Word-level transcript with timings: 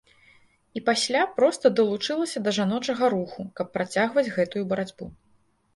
І 0.79 0.81
пасля 0.87 1.21
проста 1.35 1.71
далучылася 1.81 2.43
да 2.49 2.55
жаночага 2.59 3.05
руху, 3.17 3.41
каб 3.61 3.67
працягваць 3.79 4.29
гэтую 4.39 4.63
барацьбу. 4.75 5.05